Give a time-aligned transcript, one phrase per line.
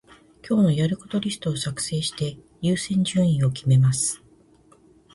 [0.49, 4.19] 今日のやることリストを作成して、優先順位を決めます。